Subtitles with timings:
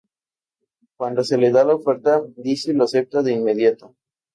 [0.97, 3.95] Cuando se le da la oferta, Dizzy lo acepta de inmediato.